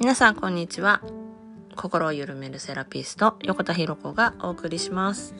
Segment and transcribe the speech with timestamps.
[0.00, 1.02] 皆さんこんにちは。
[1.76, 5.34] 心を緩めるセラピスト横田博子がお送りします。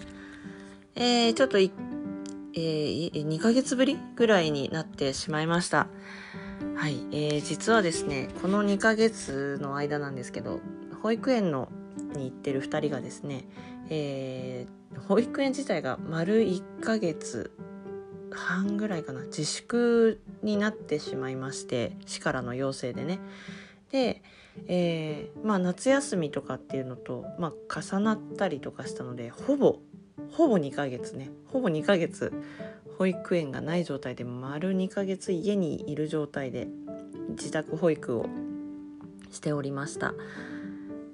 [0.94, 1.72] えー、ちょっとい、
[2.52, 5.86] えー、2ヶ月ぶりぐらいになってしまいました。
[6.76, 10.60] はい、えー、実はですねこの2ヶ月の間なんですけど
[11.02, 11.70] 保育園の
[12.14, 13.46] に行ってる2人がですね、
[13.88, 17.50] えー、保育園自体が丸1ヶ月
[18.30, 23.20] 半ぐらいかな自粛になってしまいまして市からの要請でね。
[23.90, 24.22] で、
[24.66, 29.78] えー、まあ夏休みとかっていうのと、まあ、重なったりとかしたのでほぼ
[30.32, 31.30] ほぼ2ヶ月ね。
[31.46, 32.32] ほぼ2ヶ月
[32.98, 36.68] 保育園がない状態で丸2ヶ月家にいる状態で
[37.30, 38.26] 自宅保育を
[39.30, 40.14] しておりました。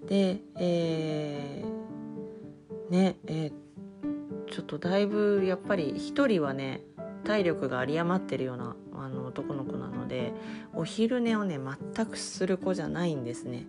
[0.07, 6.83] でえー、ねえー、ちょっとだいぶやっぱり一人はね
[7.25, 9.76] 体力が有り余ってるようなあの男の子
[10.07, 10.33] ので
[10.73, 11.59] お昼寝をね
[11.95, 13.67] 全くする子じゃないんですね。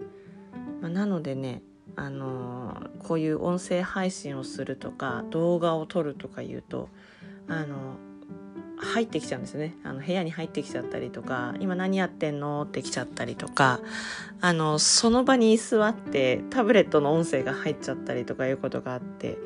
[0.82, 1.64] まあ、なのでね
[1.96, 6.90] あのー、こういう音声配信をするとか動画を撮るとか言うと
[7.48, 7.96] あの
[8.78, 13.80] 入ってきちゃうんですねあの部屋に入ってきちゃったりとか「今何やってんの?」って来ちゃったりとか
[14.40, 19.40] あのその場に座ってタブレットの音声が入っちゃったりとかいうことがあって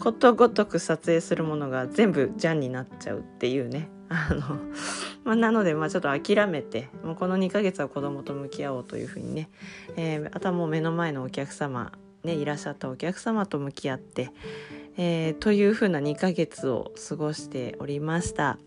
[0.00, 4.40] ことごとく撮影するものが全部ジャンになっちゃうっていうねあの、
[5.26, 9.50] まあ、なのでまあちょっと諦めてもうこの2ヶ月は子供と向き合おうというふうにね、
[9.96, 11.90] えー、あとはもう目の前のお客様
[12.22, 14.30] ねいらっしゃったお客様と向き合って、
[14.96, 18.58] えー、というふうな2ヶ月を過ごしておりました。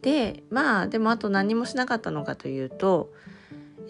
[0.00, 3.12] でまあでもあと何もしなかったのかというと、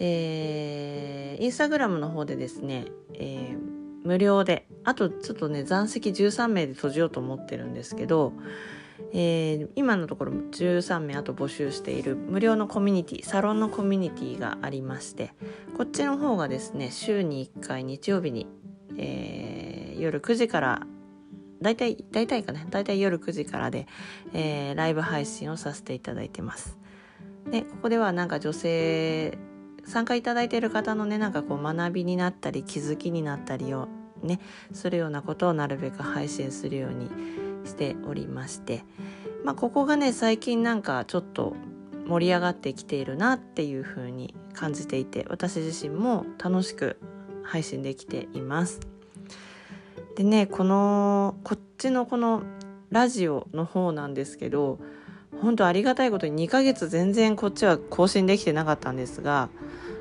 [0.01, 8.33] えー、インスタグラムの方でですね、えー無料であとちょっとね残席13名で閉じようと思ってるんですけど、
[9.13, 15.33] えー、今のところ13名あと募集している無料のコミュニティサロンのコミュニティがありまして
[15.77, 18.47] こっちの方がですね週に1回日曜日に、
[18.99, 20.87] えー、夜9時から
[21.61, 23.87] 大体大体かね大体夜9時からで、
[24.33, 26.79] えー、ライブ配信をさせていただいてます。
[27.51, 29.39] でここではなんか女性
[29.85, 33.89] 参加いただいている方のねなんかこう学びになったり気づきになったりを
[34.23, 34.41] ね
[34.73, 37.09] するようなことをなるべく配信するように
[37.67, 38.85] しておりまして
[39.45, 41.55] まあここがね最近なんかちょっと
[42.07, 46.99] 盛り上がってきているなっていう風に感じていて私自身も楽しく
[47.43, 48.81] 配信できています。
[50.17, 52.43] でねこのこっちのこの
[52.91, 54.79] ラジオの方なんですけど
[55.43, 59.51] 本当ありがたいことに2ヶ月全然こっちは更新できてなかったんですが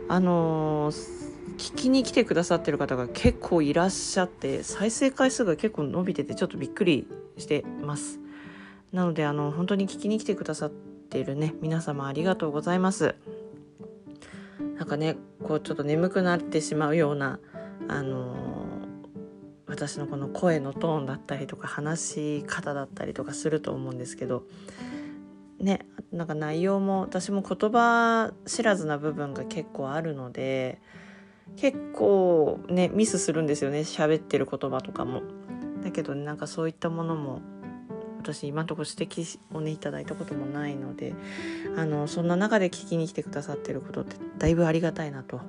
[0.08, 1.25] あのー、
[1.58, 7.08] 聞きに来てくださってる方が結構いらっしゃって再生回数が結構伸びててちょっとびっくり
[7.38, 8.20] してます。
[8.92, 13.16] なのであの本当に聞きに来てくださっているね皆様ありがとうございます。
[14.78, 17.40] なんかねこうちょっと眠くなってしまうような
[17.88, 18.36] あの、
[19.68, 24.44] 私のこの声のトーンだったりとか話し方だったりとかすると思うんですけど
[25.60, 30.80] ねなんか内容も私も言葉知らずな部分が結構あるので
[31.56, 35.22] 結構ねミスするんですよね喋ってる言葉とかも。
[35.84, 37.42] だけど、ね、なんかそういったものも
[38.18, 41.14] 私今のところ指摘をねいただいたこともないので
[41.78, 45.42] あのそんな中で聞きに来てくださってることってだいぶありがたいなと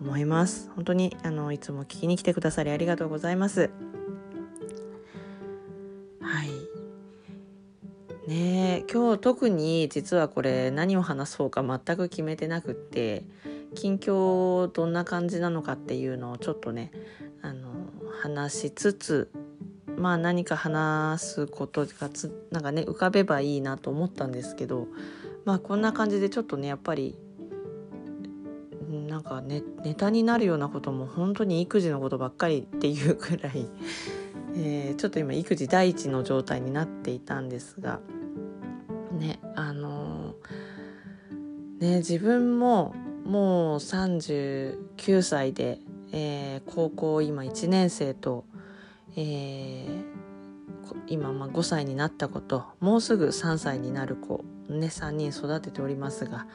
[0.00, 0.70] 思います。
[0.74, 3.70] 本当にあのいつも聞きに来てくださりありがとうございます。
[6.20, 6.50] はい。
[8.28, 13.24] ね今日特に実はこれ何を話そうか全く決めてなくって
[13.74, 16.90] 近況どんな感じなのかっていうのをちょっとね
[17.42, 17.70] あの
[18.22, 19.30] 話しつつ
[19.96, 24.88] まあ何か話すことがつなんかね浮かべばいいなと思ったんですけど
[25.44, 27.16] まあこんな感じでちょっとねやっぱり
[28.90, 33.68] なんかねネタになるようなことも本当に育児のことばっかりっていうくらい、
[34.56, 38.00] えー、ちょっと今育児第一の状態になっていたんですが
[39.12, 42.94] ねあのー、ね自分も
[43.30, 45.78] もう39歳で、
[46.10, 48.44] えー、高校今1年生と、
[49.14, 50.04] えー、
[51.06, 56.48] 今ま5歳になった子ともうすぐ3歳になる子、ね、3人育てておりますが、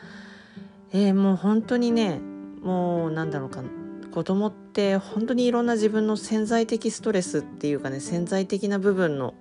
[0.91, 2.19] えー、もう本当にね
[2.61, 3.63] もうなんだろうか
[4.11, 9.33] 子供って本当にいろんな自分の潜在的ストレスっていうかね潜在的な部分の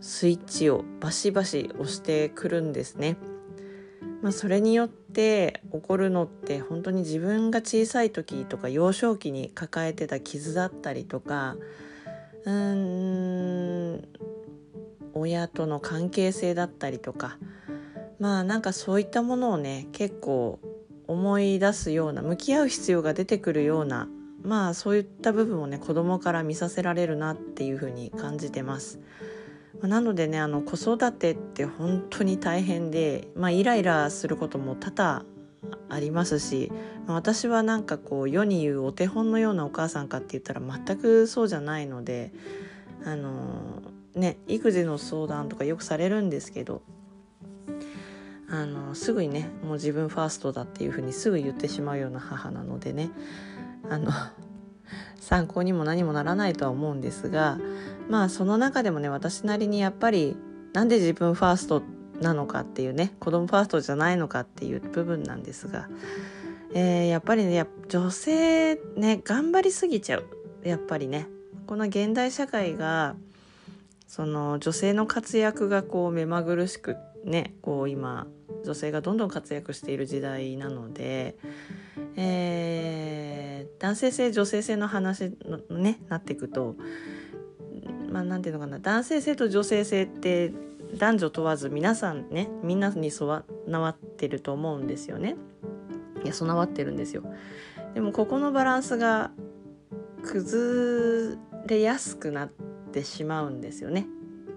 [0.00, 3.18] スイッチをバシバシ押してくるんですね。
[4.22, 11.56] まあ、それによって起こるのって本当に自分が小さい時とか幼少期に抱えてた傷だったりとか
[12.44, 14.08] うーん
[15.14, 17.36] 親との関係性だったりとか
[18.20, 20.60] まあなんかそういったものをね結構
[21.08, 24.08] 思い出すような向き合う必要が出てくるような
[24.42, 29.00] まあそういった部分をね子供から見させられるなっていうふうに感じてます。
[29.82, 35.24] なのでねあの子育てって本当に大変で、まあ、イライラすることも多々
[35.88, 36.72] ありますし、
[37.06, 42.32] ま、私はなんかこう世に言うお手本のようなお母さんかって言ったら全くそうじゃないので
[43.04, 43.82] あの
[44.14, 46.82] ね育児の相談とかよくされるんですけど
[48.48, 53.10] あのすぐにねもう自分ファーストだっていうふうにすぐ言ってしまうような母なのでね
[53.88, 54.12] あの
[55.18, 57.58] 参考にも何もならないとは思うんですが
[58.08, 60.36] まあその中でもね私なりにやっぱり
[60.72, 61.82] なんで自分ファースト
[62.20, 65.88] なのかっていうね子供ファーストじゃないのかっていう部分なんですが、
[66.74, 70.24] えー、やっぱりね女性ね頑張りすぎちゃう。
[70.62, 71.26] やっぱりね
[71.66, 73.16] この現代社会が
[74.06, 78.26] その女性の活躍がこう目まぐるしくねこう今
[78.64, 81.36] 女性がどんどん活躍している時代なので、
[82.16, 86.76] えー、男性性女性性の話のねなっていくと
[88.12, 90.52] まあ何ていうのかな男性性と女性性って
[90.98, 95.36] 男女問わず皆さんねみんなに備わってると思うんですよね。
[96.22, 97.24] いや備わってるんですよ。
[97.94, 99.30] でもここのバランスが
[100.22, 102.50] 崩れやすくなっ
[102.92, 104.06] てしまうんですよね。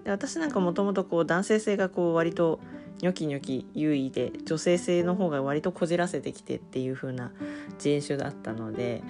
[0.04, 2.60] で私なんかもともとこう男性性がこう割と
[3.00, 7.32] ニョキニョキ優位で女性性の方が割とこじらせてきてっていう風な
[7.78, 9.02] 人種だったので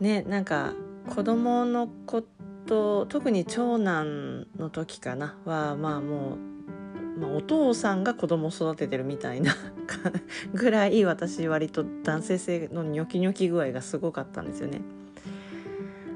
[0.00, 0.72] ねなんか
[1.08, 2.35] 子供のこと
[2.66, 6.36] と特に長男の時かなはまあも
[7.16, 9.54] う、まあ、お父さんが子供を育ててるみたいな
[10.52, 14.82] ぐらい私割と男性性のニョキニョキ具合がすごかったんですよね。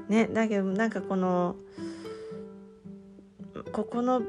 [0.09, 1.55] ねだけどなんかこの
[3.71, 4.21] ここの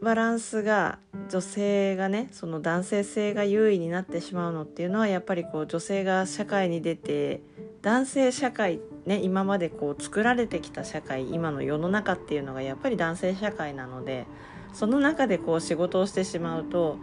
[0.00, 7.42] バランスが女性がねその男性性が優位になってしまうのっていうのはやっぱりこう女性が社会に出て
[7.82, 14.26] 男性社会ってね今までこう作られてきた社会今の世の中っていうのがやっぱり男性社会なので
[14.72, 16.98] その中でこう仕事をしてしまうと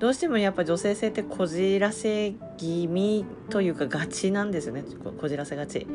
[0.00, 4.82] どうしてもやっぱ女性性ってこじらせ気味というかがちなんですよね。
[5.20, 5.86] こじらせがち。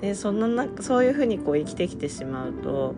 [0.00, 2.94] でそのなそういうふうにこう生きてきてしまうと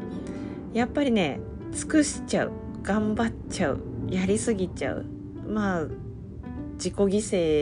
[0.75, 1.41] やっぱりね
[1.73, 2.53] 尽くしちゃう。
[2.83, 3.81] 頑張っちゃう。
[4.11, 5.07] やりすぎちゃう。
[5.49, 5.87] まあ
[6.77, 7.09] 自己犠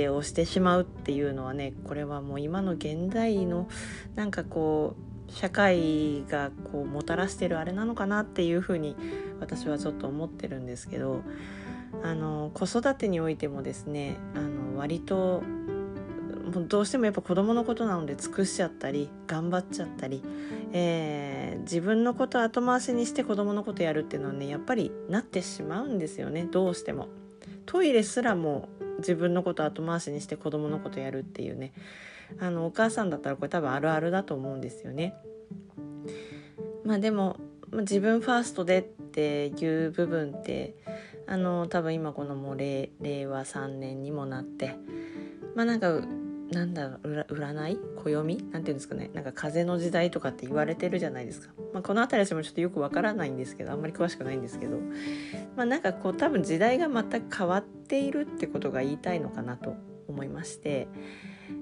[0.07, 3.69] 牲をしてしまうっていうのはねこれはもう今の現代の
[4.15, 4.97] なんかこ
[5.29, 8.97] う社会がこうもたらしてるあれなのかなっていうふうに
[9.41, 11.23] 私はちょっと思ってるんですけど
[12.03, 15.43] あの子育てにおいてもですねあの割と
[16.63, 20.23] どうしてもやっぱ子供のことなので尽くしちゃったり頑張っちゃったり、
[20.73, 27.09] えー、自分のこと後回しにして子供のことやるっていうのはねやっぱりなってしまうんですよねどうしても。
[27.67, 28.69] トイレすらも
[28.99, 31.73] 自分のこと後回しにして子供のことやるっていうね
[32.39, 35.15] あのお母さんだったらこれ多分あるあるだと思うんですよね。
[36.85, 37.37] まあでも
[37.73, 40.77] 自分ファーストでっていう部分って
[41.27, 42.91] あの多分今このもう令
[43.27, 44.77] 和3年にもなって
[45.55, 46.01] まあなんか
[46.55, 47.79] なんだ占い？
[47.97, 48.45] 暦？
[48.51, 49.11] なんていうんですかね。
[49.13, 54.79] なんか風の時代とかって言われてるじゃないですか、まあ、この辺り私もちょっとよくわからないんですけどあんまり詳しくないんですけど。
[55.57, 59.77] まあなんかこう多分時代が全く変わっているってことが言いたいのかなと
[60.09, 60.89] 思いまして、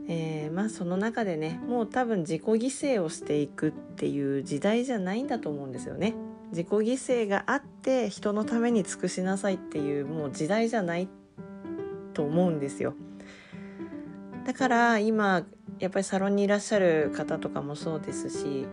[0.09, 6.15] えー、まあその中でねもう多分自己犠牲をしていくっていう時代じゃないんだと思うんですよね。
[6.51, 11.09] 自己犠牲があって人のために尽くしなさいっていうもう時代じゃない
[12.13, 12.95] と思うんですよ。
[14.45, 15.45] だから今
[15.79, 18.67] やっぱりサロンにいらっしゃる方とかもそうですし、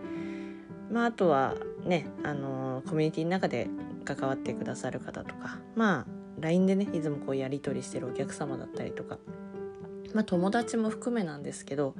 [0.90, 3.68] まあ、あとはねあのコミュニティの中で
[4.04, 6.06] 関わってくださる方とかまあ
[6.40, 9.18] LINE でねいつもこうやり取りしてるお客様だったりとか、
[10.14, 11.94] まあ、友達も含めなんですけど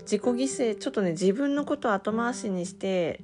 [0.00, 3.22] 自己犠牲ちょっとね自分のことを後回しにして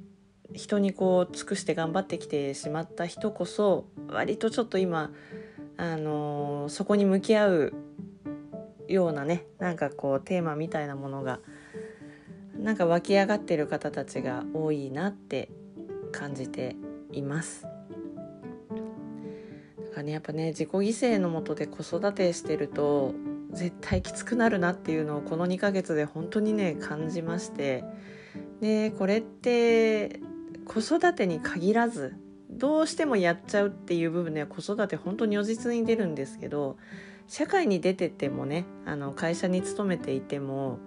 [0.53, 5.11] 人にこう尽くして頑張ってきてしまった人こそ割とちょっと今
[5.77, 7.73] あのそこに向き合う
[8.87, 11.39] ようなねなんかこうテーマみたいなものが
[12.57, 15.49] なんか湧き上がってる方たちが多いなって
[16.11, 16.75] 感じて
[17.11, 17.63] います。
[17.63, 17.69] だ
[19.93, 23.13] かねやっぱね自己犠牲のもとで子育てしてると
[23.51, 27.83] 絶対きつくなるなっていうのをこの2ヶ月で本当にね感じまして
[28.61, 30.19] でこれって
[30.65, 32.15] 子育てに限らず
[32.49, 36.77] どうしてもやっちゃうっていう部分では子育て本当に如実に出るんですけど
[37.27, 40.79] 社会に出ててもねあの会社に勤めていても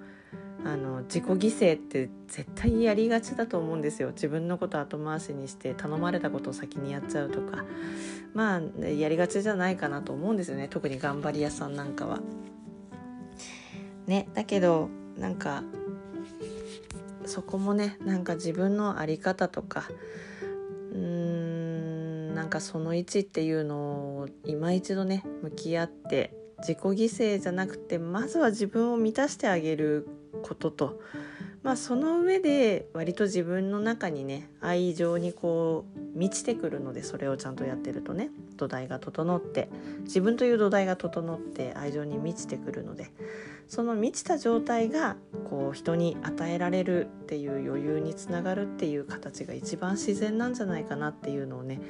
[0.65, 4.11] あの自己犠牲って絶対やりがちだと思うんですよ。
[4.11, 7.65] 自分のこと後回しにして頼まれたことを先にやっちゃうとか。
[8.35, 10.67] まあやりがちじゃないかなと思うんですよね。
[10.69, 12.21] 特に頑張り屋さんなんかは。
[14.07, 15.63] ねだけどなんか
[17.25, 19.85] そこもねなんか自分の在り方とか
[20.93, 21.38] うん
[22.39, 23.77] なんかその位置っていうの
[24.21, 30.09] を今一度ね向き合って自己犠牲じゃなくてまずは自分を満たしてあげる
[30.45, 31.01] ことと。
[31.65, 39.69] まあその上で割と自分の中にね愛情にこう満ちてくるのでそれをちゃんとやってるとね土台が整って
[40.03, 43.11] 自分という土台が整って愛情に満ちてくるので
[43.69, 45.17] その満ちた状態が
[45.51, 51.81] こう人に与えられるっていう余裕につながるっていう形が一番自然なんじゃないかなっていうのをね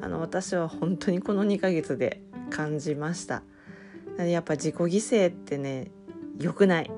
[0.00, 3.42] あの私は本当にこの2ヶ月で感じました。
[4.18, 5.90] やっぱ自己犠牲ってね
[6.38, 6.90] 良くない。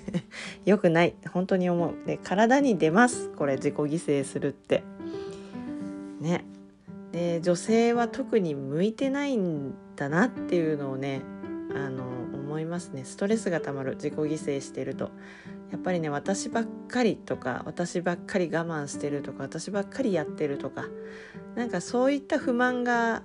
[0.66, 1.94] 良くない本当に思う。
[2.06, 3.30] で体に出ます。
[3.30, 4.82] これ自己犠牲するって。
[6.20, 6.44] ね。
[7.12, 11.22] で女性は特に向いてないんだなっていうのをね
[11.74, 13.04] あの思いますね。
[13.04, 13.94] ストレスがたまる。
[13.94, 15.10] 自己犠牲してると。
[15.70, 20.86] やっぱりね私ばっかりとか私ばっかり我慢してるとか私ばっかりやってるとか
[21.54, 23.22] なんかそういった不満が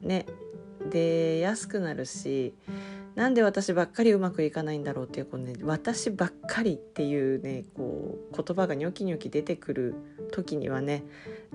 [0.00, 0.24] ね
[0.90, 2.54] 出やすくなるし
[3.18, 9.94] なんで私ばっかりうまくいかないんだろうっていうこう、ね、私ばっかりっていうねこう言葉がニョキニョキ出てくる
[10.30, 11.02] 時にはね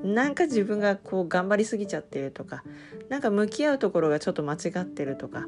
[0.04, 2.66] なんか自分がこう頑張りすぎちゃってるとか
[3.08, 5.48] なんか向き合うところがちょっと間違ってるとか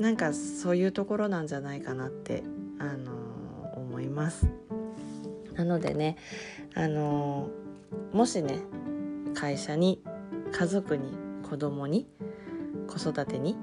[0.00, 2.42] なんかそういうところなんじゃないかなって、
[2.80, 4.48] あのー、思います。
[5.54, 6.16] なのでね、
[6.74, 8.58] あのー、もしね
[9.34, 10.02] 会社に
[10.50, 11.12] 家族に
[11.48, 12.08] 子供に
[12.88, 13.56] 子育てに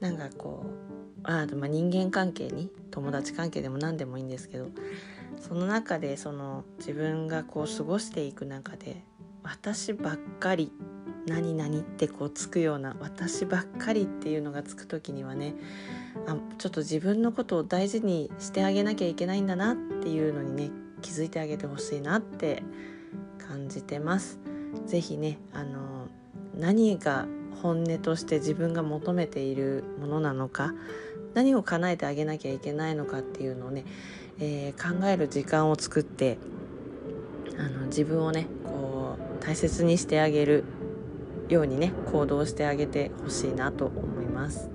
[0.00, 0.91] なんかこう
[1.24, 4.68] あまあ人間関係に友達関係でも何でもいいんですけど
[5.40, 9.02] その中でその自分がこう過ごしていく中で
[9.42, 10.72] 私ばっかり
[11.26, 15.54] 何々ってこうつくような私ばっかりっていうのがつく時にはね
[16.26, 22.62] あちょっと自分のことを大事にしてあげなきゃいけないんだなっていうのにね気づいてあげてほしいなって
[23.38, 24.38] 感じてます。
[24.86, 26.08] ぜひねあの
[26.54, 27.26] 何が
[27.62, 30.74] 本音として自分が求めているものなのか
[31.34, 33.84] 何を叶えてあげなきゃいけないのかっていうのをね、
[34.38, 36.38] えー、考える時間を作って
[37.58, 40.64] あの自分をねこう大切にしてあげる
[41.48, 44.70] ようにね行動してあげてほしいなと思います。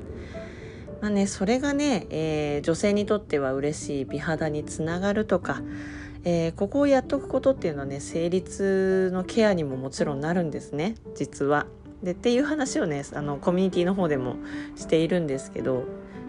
[1.01, 5.61] まあね、それがね、えー、女性にとっては嬉しい美肌につながるとか、
[6.23, 11.67] えー、ここをやっとくことっていうのはね生理痛のケアにももちろんなるんですね実は。
[12.01, 14.35] でっていう話をねあのコミュニティの方でも
[14.75, 15.83] しているんですけど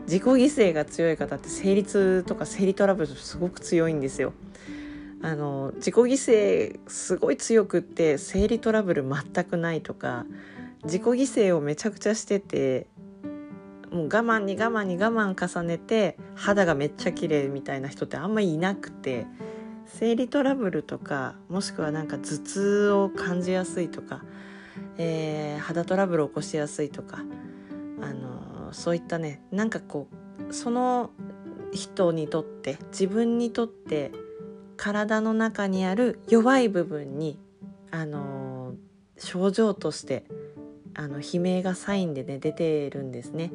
[0.08, 4.32] 自己犠牲が強い方って生理痛とか生理トラブルすごく強いんですよ。
[5.20, 10.24] あの自己犠牲すごい強くって生理トラブル全くないとか
[10.84, 12.86] 自己犠牲をめちゃくちゃしてて
[13.90, 19.26] もう我慢に我慢に我慢重ねて肌がめっちゃ綺麗みたいな人ってあんまりいなくて
[19.86, 24.22] 生理トラブルとかもしくはなんか頭痛を感じやすいとか、
[24.96, 27.18] えー、肌トラブルを起こしやすいとか
[28.00, 28.37] あの
[28.68, 30.08] のそういったねなんかこ
[30.48, 31.10] うその
[31.72, 34.12] 人にとって自分にとって
[34.76, 37.38] 体の中にある弱い部分に
[37.90, 38.74] あの
[39.18, 40.24] 症状として
[40.94, 43.52] あの悲鳴がサインでね出てるんですね。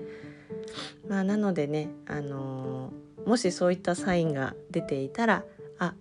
[1.07, 2.93] まあ、なのでね、あの
[3.25, 5.43] もしそういったサインが出ていたら
[5.77, 5.93] あ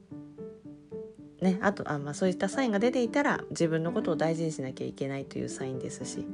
[1.40, 6.25] ね、あとあ、まあ、そういったサインが出ていたら自分のことを大事にしなきゃいけないというサインですし、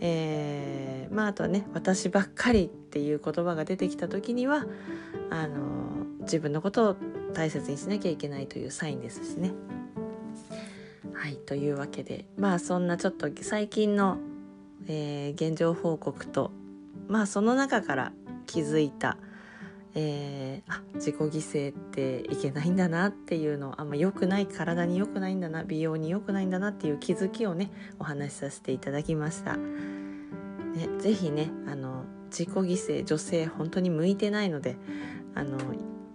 [0.00, 4.66] えー、まああとはね「私ばっかり」っていう言葉が出てきた時には
[5.30, 6.96] あの自分のことを
[7.34, 9.52] 大切にしなきゃいけないというサインですしね。
[11.12, 14.16] はいというわけでまあそんなちょっと最近の、
[14.86, 16.50] えー、現状報告と
[17.08, 18.12] まあその中から
[18.46, 19.18] 気づいた
[19.94, 29.56] えー、あ自己犠牲っていけないんだなっていうのあんま良くない体に良くないんだな美容に良くないんだなっていう気づきをねお話しさせていただきました。
[29.56, 34.76] ね、ぜひねあの自己犠牲女性本当に向いてないので
[35.34, 35.58] あの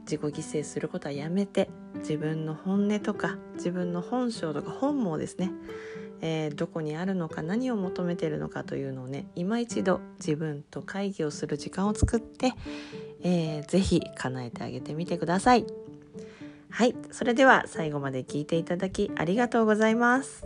[0.04, 5.52] 自己犠牲することはやめて自分の本音とか自分の本性とか本望ですね
[6.22, 12.54] えー、どこにあるのか何を求めてるのかというのをね今一度自分と会議をする時間を作って、
[13.28, 15.66] えー、ぜひ叶えてあげてみてください。
[16.70, 20.46] はい、それでは最後まで聞いていただきありがとうございます。